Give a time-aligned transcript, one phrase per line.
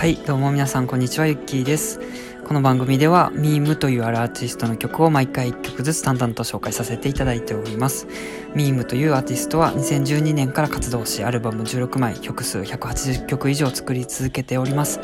[0.00, 2.00] はい、どうも皆さんこんにちは、ゆっきーです。
[2.48, 8.06] この番組では、ミームというあるアーティストの曲を毎回1曲ずつ淡々と紹介させていただいております。
[8.54, 15.00] ミームというアーティストは2012年から活動し、アルバム16枚、曲数180曲以上作り続けております。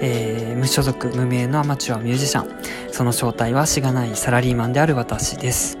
[0.00, 2.48] えー無所属、無名のアマチュアミュージシャン。
[2.90, 5.76] その正体はしがないサラリーマンである私です。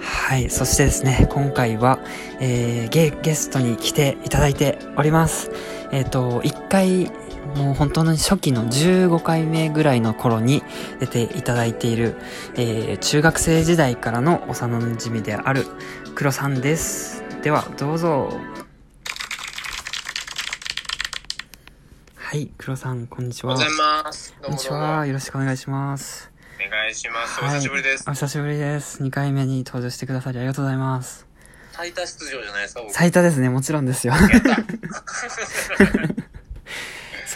[0.00, 0.48] はい。
[0.48, 1.98] そしてですね、今回は、
[2.38, 5.50] えーゲ、ゲストに来ていただいております。
[5.90, 7.10] えっ、と、1回、
[7.56, 10.62] もう本当に初期の15回目ぐらいの頃に
[11.00, 12.16] 出ていただいている、
[12.54, 15.66] えー中学生時代からの幼馴染である
[16.14, 17.24] 黒さんです。
[17.42, 18.30] では、どうぞ。
[22.16, 23.54] はい、黒さん、こんにちは。
[23.54, 24.34] おはようございます。
[24.40, 24.70] どこんにち。
[24.70, 25.06] は。
[25.06, 26.30] よろしくお願いします。
[26.64, 27.40] お願いします。
[27.40, 28.04] おはい久しぶりです。
[28.06, 29.02] お久しぶりです。
[29.02, 31.26] 2回目に登場してくださりありがとうございます。
[31.72, 32.92] 最多出場じゃないですか、僕。
[32.92, 34.12] 最多ですね、もちろんですよ。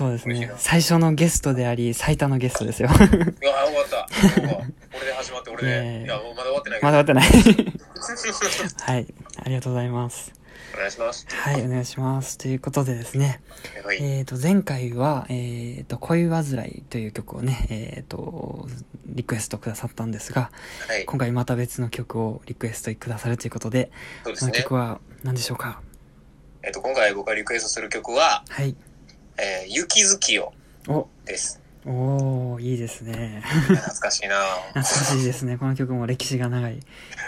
[0.04, 0.52] そうですね。
[0.58, 2.90] 最初のゲストであり、最多のゲストですよ。
[2.90, 4.06] うわ、終わった。
[4.94, 6.02] 俺で始まって、俺で。
[6.04, 7.02] いや、まだ終わってないけまど。
[7.02, 7.72] だ終わってない。
[8.84, 9.14] はい。
[9.36, 10.32] ありがとうございます。
[10.74, 11.26] お願いします。
[11.30, 12.36] はい、お願いします。
[12.36, 13.40] ということでですね。
[13.82, 13.98] はい。
[14.02, 18.68] えっ、と、前回は、えっ、と、恋煩いという曲をね、えっ、と、
[19.06, 20.50] リクエストくださったんですが、
[20.86, 21.06] はい。
[21.06, 23.90] 今回また別の曲をリクエストくださるということで、
[24.22, 24.52] そですね。
[24.52, 25.80] 曲は何でしょうか？
[26.62, 28.76] えっと、今回僕がリクエストする曲は、はい。
[29.36, 30.48] えー、雪月夜
[30.88, 31.60] お、です。
[31.86, 33.42] おー、いいですね。
[33.44, 34.36] 懐かしいな
[34.68, 35.58] 懐かしいですね。
[35.58, 36.80] この曲も歴史が長い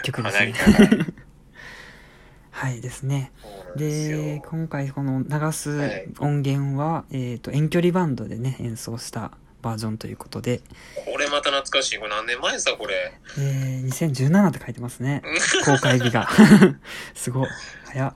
[0.03, 0.53] 曲ですね。
[2.51, 3.31] はいですね。
[3.75, 10.61] で今回この流すはい音源は、えっ、と、遠距離バンドでね、演奏したバージョンということで、
[11.05, 11.97] これまた懐かしい。
[11.99, 13.13] これ何年前さ、これ？
[13.37, 15.21] えー、2017って書いてますね。
[15.65, 16.27] 公開日が。
[17.13, 17.49] すごい。
[17.85, 18.13] 早っ。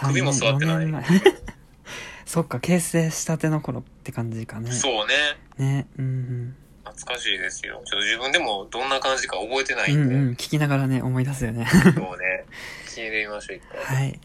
[0.00, 1.22] 首も座ってな3い。
[2.32, 4.72] そっか、結成したての頃って感じかね。
[4.72, 5.14] そうね。
[5.58, 5.86] ね。
[5.98, 7.82] うん懐かしいですよ。
[7.84, 9.92] ちょっと自分でもどんな感じか覚えてなうん。
[9.92, 10.14] うんいんで。
[10.14, 10.30] うん。
[10.30, 11.66] 聞きながらね、思い出すよね。
[11.70, 12.46] そうね。
[12.86, 13.96] 聞いてみましょう、一回。
[13.96, 14.18] はい。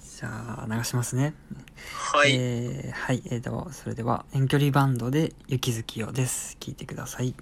[0.00, 0.28] じゃ
[0.62, 1.34] あ、流しますね。
[1.94, 2.34] はい。
[2.34, 6.56] えー、はい、えーと、それでは、遠距離バンドで、雪月夜です。
[6.58, 7.34] 聞いてください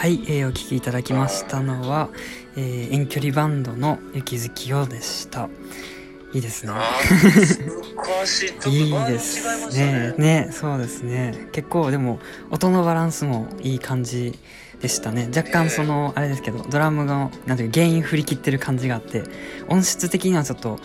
[0.00, 2.08] はい、えー、お聴きいただきましたのは、
[2.56, 5.50] えー、遠距離バンドの雪月夜でした。
[6.32, 6.72] いいですね。
[8.66, 10.14] いいですね。
[10.16, 11.48] ね、そうですね。
[11.52, 12.18] 結構でも
[12.50, 14.38] 音のバランスもいい感じ
[14.80, 15.28] でしたね。
[15.34, 19.22] 若干その、あれですけど、ドラムが、なんていうか原因振り切ってる感じがあって、
[19.68, 20.78] 音質的にはちょっと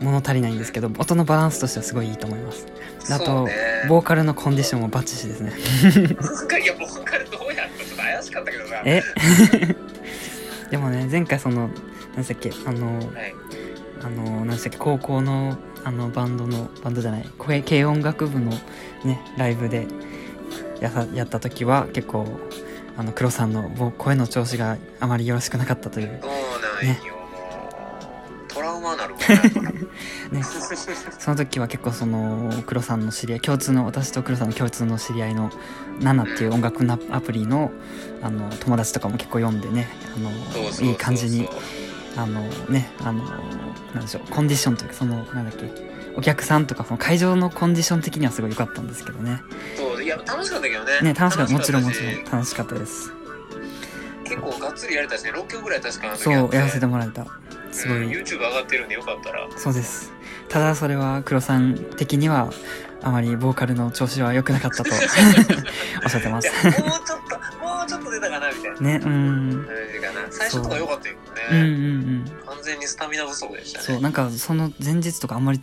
[0.00, 2.66] 物足りないんですけど、音のバランスとしてはすごいいいと思います。
[3.10, 3.52] あと、ね
[3.88, 5.52] ボーカルのコンディションもバッチシですね。
[5.56, 8.82] いや、ボーカルどうやったちょっと怪しかったけどさ。
[8.84, 9.02] え？
[10.70, 11.70] でもね、前回その、
[12.14, 13.34] 何でしたっけ、あの、はい。
[14.02, 18.50] あの何でしたっけ高校のあのバンドのバンドじゃない声軽音楽部の
[19.04, 19.86] ねライブで
[20.80, 22.26] やさやった時は結構
[22.98, 26.18] あの黒さんのぼ声の調子があまりよろしくなかったという。
[26.20, 27.20] そうなんよ、も
[28.44, 28.48] う。
[28.48, 29.22] トラウマになるね。
[30.32, 30.42] ね。
[31.16, 35.52] その時は結構その黒さんの知り合い共通の私と黒さんの共通の知り合いの
[36.00, 37.70] ナナっていう音楽のアプリの
[38.20, 41.48] あの友達とかも結構読んでねあのいい感じに
[42.16, 43.22] あのねあの
[43.94, 45.70] なんでしょうコンディションというかそのなんだっけ
[46.16, 49.40] お客さんとかその会場のコンディション的にはすごい良かったんですけどね
[50.08, 51.00] や、楽しかったけどね。
[51.02, 51.98] ね楽しかったもちろんもし。
[51.98, 53.12] ちろん楽しかったです。
[54.24, 57.26] 結構がっつりやれたしね、6曲ぐらい確かそうやらせてもらえた。
[57.72, 59.48] すごい、うん YouTube 上がってるんでよかったら。
[59.56, 60.12] そうです。
[60.48, 62.50] ただそれは黒さん的には
[63.02, 64.90] あまりボーカルの調子は良くなかったと
[66.02, 66.50] おっしゃってます。
[66.52, 66.72] もう
[67.06, 68.80] ちょっと、もうちょっと出たかなみたいな。
[68.80, 69.68] ねうん。
[70.30, 71.16] 最初とか良かったよ
[71.50, 72.30] うんうんね。
[72.30, 72.46] うん。
[72.46, 73.84] 完全にスタミナ不足でしたね。
[73.84, 75.60] そうなんかその前日とかあんまり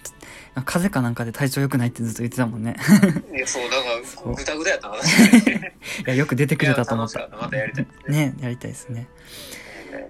[0.53, 2.75] 風邪かなんかで体調良くないってずっと言ってたもんね。
[3.34, 3.72] いや、そう、なん
[4.03, 4.95] か、ぐたぐたやったな。
[4.98, 5.01] い
[6.07, 7.29] やよく出てくれたと思った。
[7.39, 8.34] またやりたいね。
[8.39, 9.07] やりたいですね。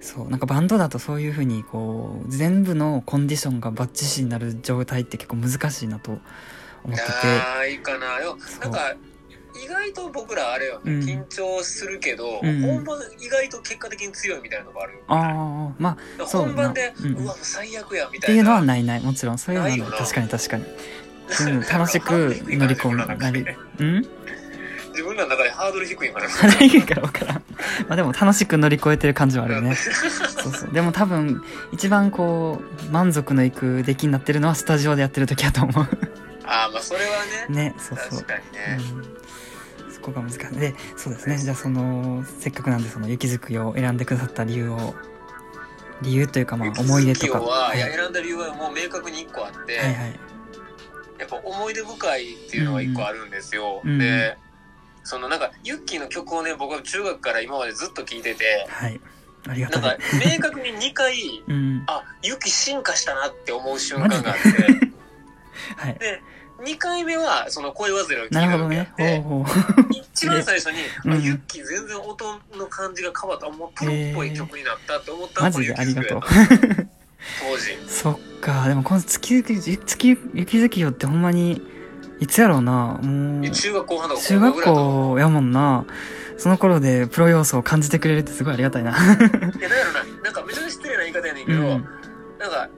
[0.01, 6.11] そうなんかバンドだとそういう風にこう全部のコンディションがバッチシになる状態って結構難しいなと
[6.83, 7.11] 思ってて。
[7.11, 8.19] ああ、いいかな。
[8.19, 8.95] よなんか、
[9.63, 10.99] 意外と僕らあれよね、うん。
[11.01, 12.61] 緊張するけど、うん。
[12.61, 15.03] 本番意外と結果的に強いみたいなのがある。
[15.07, 17.15] ああまあ本番で、なうん。
[17.15, 18.67] うわ、もう最悪や、みったていうのはいな。
[18.67, 19.01] ないない。
[19.01, 19.79] もちろんそういうのはない。
[19.79, 19.97] よな。
[19.97, 20.65] 確かに確かに。
[20.65, 22.11] うん楽しく
[22.45, 23.45] 乗り込むなり。
[23.79, 24.07] うん？
[24.95, 26.29] 自分らの中でハードル低い から。
[26.29, 27.35] から分からん。
[27.35, 27.43] ま
[27.89, 29.75] あでも楽しく乗り越えてる感じはあるよね。
[29.75, 30.71] そうそう。
[30.71, 31.43] でも多分
[31.73, 35.87] 一番こう満足のいく出来になってるのはスタジオでやってる時やと思う。
[36.45, 37.71] ああ、まあそれはね。
[37.71, 38.19] ねそうそう。
[38.21, 38.77] 確かにね。
[38.79, 38.93] うん、そ
[40.11, 40.59] こが難しい。
[40.59, 41.37] でそうですね。
[41.37, 44.95] じゃあそのせっかくなんでその雪づくよを選んでくださった理由を
[46.01, 47.39] 理由というかまあ思い出とか。
[47.39, 47.79] は、はい。
[47.79, 50.19] 選んだ理由はもう明確に1個あって、はいはい。
[51.19, 53.81] やっぱ思い出深いっていうのが1個あるんですよ。
[53.83, 53.99] うん。
[53.99, 54.37] で、
[55.03, 58.99] そのなんか、ユッキーの曲をね、僕は中学から今までずっと聴いてて、はい。
[59.47, 61.83] ありがなんか明確に2回、うん。
[61.87, 64.31] あ、ユキ進化したなって思う瞬間があって、
[65.77, 65.99] はい。
[65.99, 66.21] で、
[66.63, 68.89] 2回目は、その恋煩いを聞いなるほどた時やね。
[68.91, 69.85] って、ほうほう。
[69.91, 71.13] 一番最初に、うん。
[71.13, 72.25] あユッキー全然音
[72.57, 76.21] の感じが変わった、もうプロっぽい曲になったって思ったのマジでありがとう。
[76.21, 77.77] 当時。
[77.87, 78.67] そっか。
[78.67, 81.61] でもこの月月月雪月夜ってほんまに
[82.19, 84.73] いつやろうなもう中学後半とか中学高
[85.13, 85.85] 校やもんな
[86.37, 91.85] その頃でプロ要素を感じてくれるってすごいありがたいなういや、だからな、なんかめちゃめちゃ失礼な言い方やねんけど、うん
[92.37, 92.69] なんか、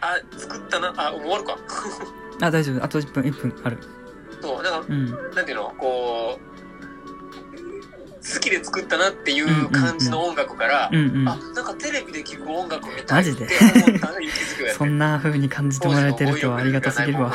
[0.00, 1.56] あ、作ったな、あ、終わるか。
[2.40, 2.84] あ大丈夫。
[2.84, 3.78] あと1分1分ある。
[4.40, 5.10] そう、なんか、うん。
[5.10, 6.54] なんていうの、こう、
[8.34, 11.28] 好きで作ったなっていう感じの音楽から、うんうん。
[11.28, 17.32] あ、なんかテレビで聴く音楽みたいって思ったづくそんな風に感じてもらえてるとはありがたすぎるわ。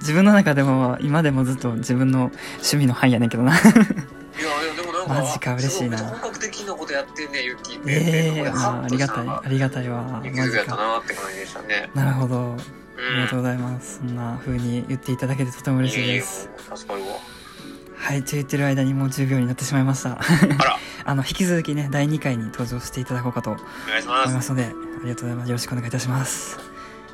[0.00, 3.58] 自分の中でも今でもずっと自分の趣味の範囲やねんけどな。
[3.58, 3.74] たいや、
[4.76, 5.98] でもなんか、マジか嬉しいな。
[5.98, 7.92] 本格的なことやってんね、ユッキーって。
[7.92, 8.42] ええ。
[8.44, 9.28] であありがたい。
[9.28, 10.02] ありがたいわ。
[10.02, 11.90] マジかなって感じでしたね。
[11.94, 12.36] なるほど。
[12.36, 12.79] うん。
[13.12, 13.98] ありがとうございます。
[13.98, 16.46] そんな風に言っていただけてとても嬉しいです。
[16.46, 16.76] いえいえ。
[16.76, 17.16] 助かるわ。
[17.96, 20.12] はいと言ってる間にもう10秒になってしまいました。
[20.12, 24.68] あら、 あの引き続きね第2回に登場していただこうかと思いますのであ
[25.02, 25.48] りがとうございます。
[25.48, 26.58] よろしくお願いいたします。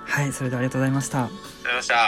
[0.05, 1.23] はいそれではありがとうございました。
[1.25, 1.29] ご
[1.65, 1.97] ざいました。